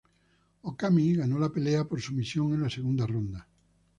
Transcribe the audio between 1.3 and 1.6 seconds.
la